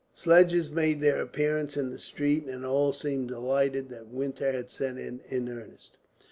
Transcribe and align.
Sledges 0.15 0.71
made 0.71 0.99
their 0.99 1.21
appearance 1.21 1.77
in 1.77 1.91
the 1.91 1.99
streets, 1.99 2.49
and 2.49 2.65
all 2.65 2.91
seemed 2.91 3.27
delighted 3.27 3.89
that 3.89 4.07
winter 4.07 4.51
had 4.51 4.71
set 4.71 4.97
in, 4.97 5.21
in 5.29 5.47
earnest. 5.47 5.97